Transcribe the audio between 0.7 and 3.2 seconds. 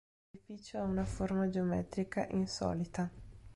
ha una forma geometrica insolita.